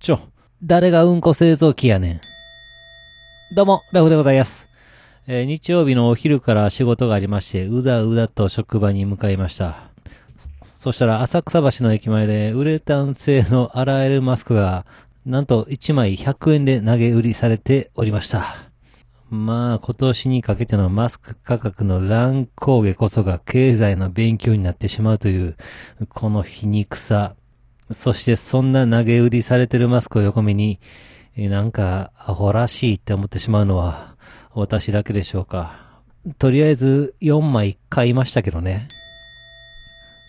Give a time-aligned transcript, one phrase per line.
[0.00, 0.18] ちょ、
[0.62, 2.20] 誰がうんこ製造機やねん。
[3.54, 4.66] どうも、ラフでございます。
[5.26, 9.90] えー日曜日のお昼から仕事がありまして、うだうだと職場に向かいました。
[10.74, 14.86] そそしたら浅草橋の駅前でウレタン製の洗えるマスクが、
[15.26, 18.46] なんと1枚100円で投げ売りされておりました。
[19.28, 25.58] まあ、今年にかけてのマスク価格の乱高下こそが経済の勉強になってしまうという、
[26.08, 27.34] この皮肉さ。
[27.92, 30.78] そしてそんな投げ売りされてるマスクを横目に、
[31.36, 34.16] なんかアホらしいって思ってしまうのは
[34.52, 35.88] 私だけでしょうか。
[36.38, 38.88] とりあえず4枚買いましたけどね。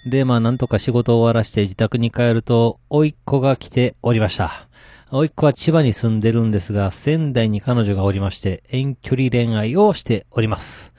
[0.09, 4.67] で、まあなんとか仕事を終わらして自宅に帰ると、甥っ子が来ておりました。
[5.11, 10.93] 甥っ子は千葉に住んでるんですが、仙台に彼女がおりまして、遠距離恋愛をしております。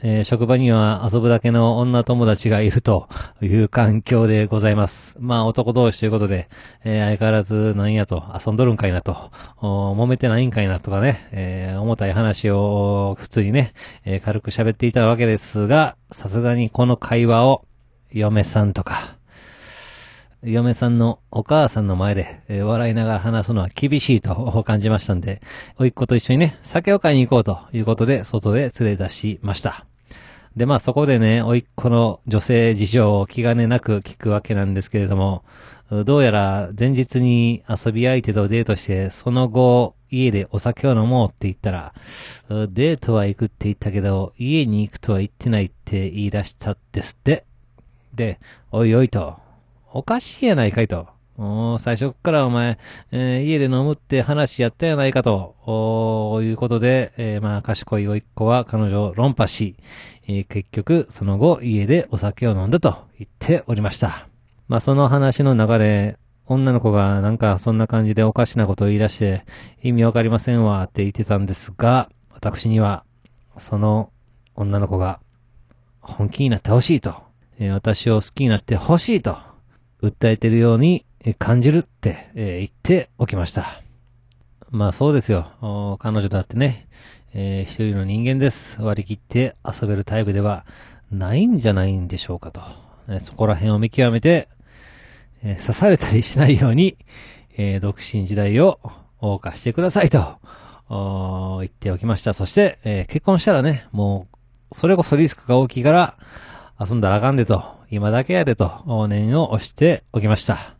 [0.00, 3.08] えー職場には遊ぶだけの女友達がいると
[3.40, 5.16] いう環境でございます。
[5.18, 6.48] まあ男同士ということで、
[6.84, 9.30] えー相変わらずなんやと遊んどるんかいなと、
[9.60, 13.72] 揉めてないんかいなとかね、えー重たい話を普通にね、
[14.04, 17.64] えー軽く喋っていたわけですが、さすがにこの会話を
[18.12, 19.16] 嫁さんとか、
[20.44, 25.40] 嫁さんのお母さんの前で、えー笑いながら話すのは厳しいと感じましたんで、
[25.76, 29.87] おいっ子と一緒にね、酒を買いに行こうということで、外へ連れ出しました。
[30.58, 35.44] で、まあそこでね、おいっ子の女性事情を気兼ねなく聞くわけなんですけれども、
[36.04, 41.94] どうやら前日に遊び相手とデートして、その後、家でお酒を飲もうって言ったら、
[42.48, 47.44] デートは行くって言ったけど、家に行くとは言ってないって言い出したんですって。
[48.14, 48.40] で、
[48.72, 49.36] おいおいと、
[49.92, 51.17] おかしいやないかいと。
[51.40, 52.78] おー最初っからお前、
[53.12, 59.76] えー家で飲むって話やったやないかと、おーいうことで、えーまあ、賢い甥っ子は彼女を論破し、
[60.26, 64.26] えー結局、その後、家でお酒を飲んだと言っておりました。
[64.66, 69.44] まあ、その話の中で、女の子がなんかそんな感じでおかしなことを言い出して、
[69.80, 73.04] 意味わかりませんわって言ってたんですが、私には、
[73.58, 74.10] その
[74.56, 75.20] 女の子が
[76.00, 77.14] 本気になってほしいと、
[77.60, 79.38] えー私を好きになってほしいと、
[80.02, 81.04] 訴えてるように
[81.38, 83.82] 感じるって、え言っておきました。
[84.70, 85.98] まあそうですよ。
[85.98, 86.88] 彼女だってね、
[87.34, 88.80] えー一人の人間です。
[88.80, 90.64] 割り切って遊べるタイプでは
[91.10, 92.60] ないんじゃないんでしょうかと。
[93.08, 94.48] えそこら辺を見極めて、
[95.42, 96.96] えー刺されたりしないように、
[97.56, 98.78] えー独身時代を
[99.20, 100.38] 謳歌してくださいと、
[101.60, 102.32] 言っておきました。
[102.32, 104.28] そして、え結婚したらね、も
[104.70, 106.16] う、それこそリスクが大きいから、
[106.80, 110.77] 遊んだらあかんでと、今だけやでと、往年を押しておきました。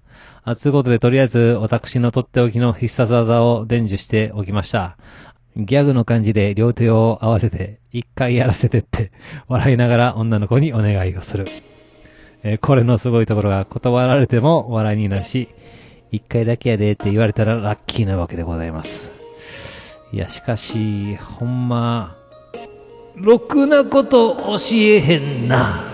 [0.48, 4.96] あつうことで、とりあえず、私のとっておきの必殺技を伝授しておきました。
[5.56, 9.12] ギャグの感じで両手を合わせて、一回やらせてって、
[9.46, 11.44] 笑いながら女の子にお願いをする。
[12.44, 15.48] えーこれのすごいところが断られても笑いになるし、
[16.12, 19.12] 一回だけやでって言われたらラッキーなわけでございます。
[20.12, 22.16] いや、しかし、ほんま、
[23.16, 25.87] ろくなこと教えへんな。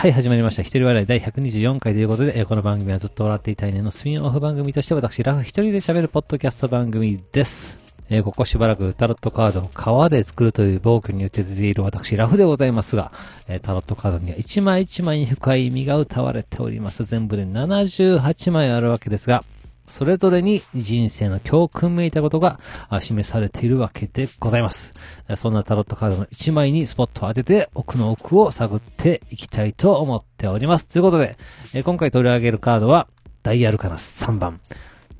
[0.00, 0.62] はい、始まりました。
[0.62, 7.76] 一人笑い第124回ということで、えこの番組はずっと笑っていたいねのスピンオフ番組として私、ラフ一人で喋るポッドキャスト番組です。
[8.08, 13.12] えーここしばらくタロットカードを革で作るという暴挙に打って出ている私、ラフでございますが、
[13.46, 17.04] えータロットカードには一枚一枚に深い意味が歌われております。
[17.04, 19.44] 全部で78枚あるわけですが、
[19.90, 22.58] それぞれに人生の教訓めいたことが
[23.00, 24.94] 示されているわけでございます。
[25.36, 30.88] そんなタロットカードの1枚にスポットを当てて奥の奥を探っていきたいと思っております。
[30.88, 31.36] ということで、
[31.82, 33.08] 今回取り上げるカードは
[33.42, 34.60] ダイヤルカナ3番、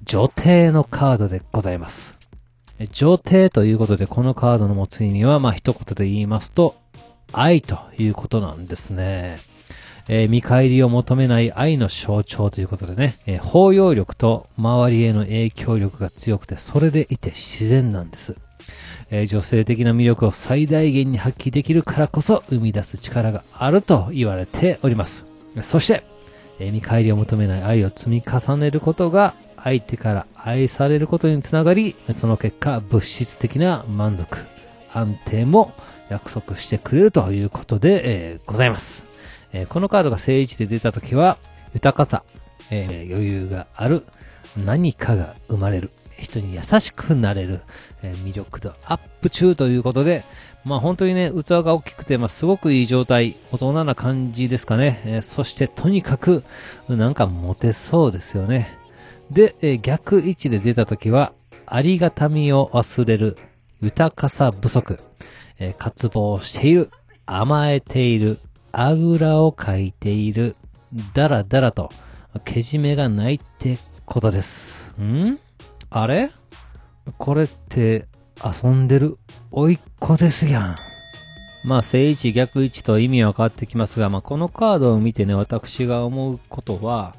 [0.04, 2.16] 女帝のカードでございます。
[2.92, 6.76] 女帝ということでこのカードの持つ意味はまあ一言で言いますと
[7.32, 9.40] 愛ということなんですね。
[10.12, 18.34] えー見返りを求めない愛の象徴ということでね、えー包容力と周りへの影響力が強くて、それでいて自然なんです。
[19.10, 25.26] えー女性的な魅力を最大限に発揮できるからこそ生み出す力があると言われております。
[25.62, 26.02] そして、
[26.58, 34.38] え見返りを求めない愛を積み重ねることが相手から愛されることにつながり、その結果物質的な満足、
[34.92, 35.72] 安定も
[36.08, 39.09] 約束してくれるということで、えーございます。
[39.52, 41.38] えーこのカードが正位置で出たときは、
[41.74, 42.22] 豊かさ、
[42.70, 44.04] えー余裕がある、
[44.56, 47.60] 何かが生まれる、人に優しくなれる、
[48.02, 50.24] えー魅力度アップ中ということで、
[50.64, 55.00] まあ本当にね、器が大きくて、まあすごくいい状態、大人な感じですかね。
[55.04, 56.44] えーそしてとにかく、
[56.88, 58.76] なんかモテそうですよね。
[59.30, 61.32] で、えー逆位置で出たときは、
[61.66, 63.36] ありがたみを忘れる、
[63.80, 64.98] 豊かさ不足、
[65.58, 66.90] えー渇望している、
[67.26, 68.38] 甘えている、
[68.72, 70.56] あぐらをかいている、
[71.14, 71.90] だらだらと、
[72.44, 74.92] けじめがないってことです。
[75.00, 75.38] ん？
[75.90, 76.30] あれ？
[77.18, 78.06] これって、
[78.42, 79.18] 遊んでる、
[79.50, 80.76] おいっ子ですやん。
[81.64, 87.14] まあ、正位置逆位置と意味は変わってきますが、まあ、このカードを見てね、私が思うことは、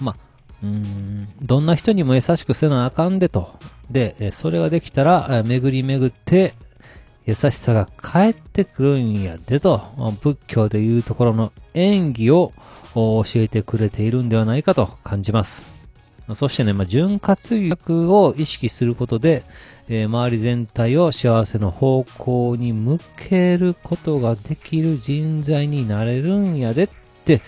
[0.00, 0.16] まあ、
[0.62, 3.58] うーん、どんな人にも優しくせなあかんでと。
[3.90, 6.54] で、それができたら、巡り巡って、
[7.24, 9.78] 優しさが返ってくるんやでと、
[10.22, 12.52] 仏教でいうところの演技を
[12.94, 15.62] 教えてくれているんではないかと感じます。
[16.34, 17.36] そしてね、まあ、潤滑
[17.86, 19.44] 油を意識することで、
[19.88, 26.88] えー周り全体を幸せの方向に向けることができる人材になれるんやでっ
[27.24, 27.40] て、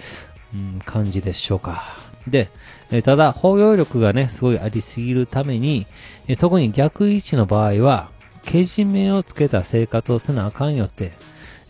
[0.53, 1.97] うん、感じでしょうか。
[2.27, 2.49] で、
[2.91, 5.87] えーただ、包容力がね、すごいありすぎるために、
[6.27, 8.11] えー特に逆位置の場合は、
[8.45, 11.13] けじめをつけた生活をせなあかんよって、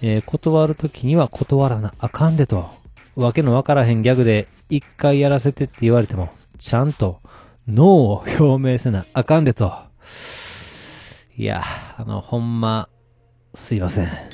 [0.03, 2.69] えー断るときには断らなあかんでと、
[3.17, 7.21] わけのわからへんギャグで一回やらせてって言われても、ちゃんと
[7.67, 9.73] ノーを表明せなあかんでと。
[11.37, 11.63] いや、
[11.97, 12.89] あの、ほんま、
[13.55, 14.34] すいません。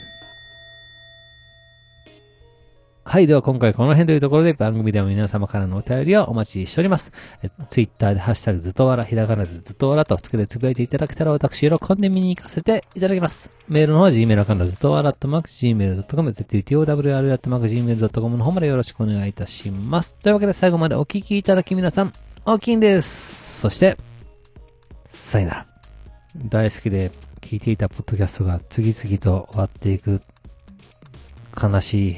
[3.02, 3.26] はい。
[3.26, 7.12] では今回この辺というところで番組では皆様からのお便りをお待ちしております。
[7.42, 13.50] えツイッターでハッシュタグずっとわら、ひらがなでずっとわらとつけてつぶやいていただけたら私喜んで見に行かせていただきます。
[13.68, 20.16] メールの方は Gmail アカウントずっとわらっとマーク Gmail.com、zutowr.gmail.com の方までよろしくお願いいたします。
[20.16, 22.12] というわけで最後までお聞きいただき皆さん、
[22.44, 23.60] 大きいんです。
[23.60, 23.96] そして、
[25.08, 25.66] さよなら。
[26.36, 27.10] 大好きで
[27.40, 30.22] 聞いていたポッドキャストが次々と終わっていく
[31.60, 32.16] 悲しい